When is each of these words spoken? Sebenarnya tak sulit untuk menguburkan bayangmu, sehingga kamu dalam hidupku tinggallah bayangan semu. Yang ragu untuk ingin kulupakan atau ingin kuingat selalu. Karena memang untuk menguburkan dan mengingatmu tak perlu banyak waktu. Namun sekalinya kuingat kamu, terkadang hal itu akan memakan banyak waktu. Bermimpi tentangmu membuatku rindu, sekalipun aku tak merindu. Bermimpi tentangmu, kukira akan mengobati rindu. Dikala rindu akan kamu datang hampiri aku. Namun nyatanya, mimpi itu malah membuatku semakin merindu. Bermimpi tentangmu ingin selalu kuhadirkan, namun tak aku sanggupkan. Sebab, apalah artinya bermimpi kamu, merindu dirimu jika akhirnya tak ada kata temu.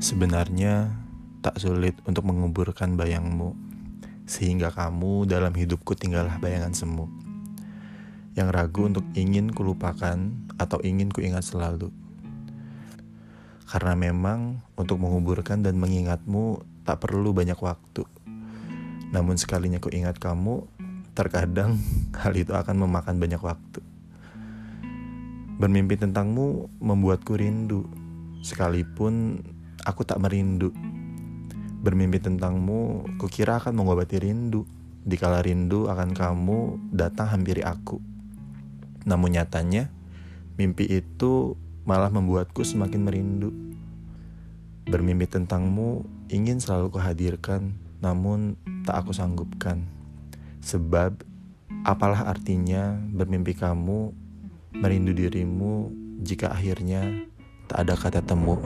Sebenarnya 0.00 0.96
tak 1.44 1.60
sulit 1.60 1.92
untuk 2.08 2.24
menguburkan 2.24 2.96
bayangmu, 2.96 3.52
sehingga 4.24 4.72
kamu 4.72 5.28
dalam 5.28 5.52
hidupku 5.52 5.92
tinggallah 5.92 6.40
bayangan 6.40 6.72
semu. 6.72 7.04
Yang 8.32 8.48
ragu 8.48 8.88
untuk 8.88 9.04
ingin 9.12 9.52
kulupakan 9.52 10.32
atau 10.56 10.80
ingin 10.80 11.12
kuingat 11.12 11.44
selalu. 11.44 11.92
Karena 13.68 13.92
memang 13.92 14.64
untuk 14.72 15.04
menguburkan 15.04 15.60
dan 15.60 15.76
mengingatmu 15.76 16.64
tak 16.88 17.04
perlu 17.04 17.36
banyak 17.36 17.60
waktu. 17.60 18.08
Namun 19.12 19.36
sekalinya 19.36 19.84
kuingat 19.84 20.16
kamu, 20.16 20.64
terkadang 21.12 21.76
hal 22.24 22.32
itu 22.32 22.56
akan 22.56 22.88
memakan 22.88 23.20
banyak 23.20 23.42
waktu. 23.44 23.84
Bermimpi 25.60 26.00
tentangmu 26.00 26.72
membuatku 26.80 27.36
rindu, 27.36 27.84
sekalipun 28.40 29.44
aku 29.84 30.04
tak 30.04 30.20
merindu. 30.20 30.72
Bermimpi 31.80 32.20
tentangmu, 32.20 33.08
kukira 33.16 33.56
akan 33.56 33.72
mengobati 33.72 34.20
rindu. 34.20 34.68
Dikala 35.00 35.40
rindu 35.40 35.88
akan 35.88 36.12
kamu 36.12 36.58
datang 36.92 37.32
hampiri 37.32 37.64
aku. 37.64 37.96
Namun 39.08 39.32
nyatanya, 39.32 39.88
mimpi 40.60 40.84
itu 40.84 41.56
malah 41.88 42.12
membuatku 42.12 42.60
semakin 42.60 43.00
merindu. 43.00 43.50
Bermimpi 44.84 45.24
tentangmu 45.24 46.04
ingin 46.28 46.60
selalu 46.60 46.92
kuhadirkan, 46.92 47.72
namun 48.04 48.60
tak 48.84 49.06
aku 49.06 49.16
sanggupkan. 49.16 49.88
Sebab, 50.60 51.24
apalah 51.88 52.28
artinya 52.28 53.00
bermimpi 53.16 53.56
kamu, 53.56 54.12
merindu 54.76 55.16
dirimu 55.16 55.88
jika 56.20 56.52
akhirnya 56.52 57.24
tak 57.66 57.88
ada 57.88 57.94
kata 57.96 58.20
temu. 58.20 58.60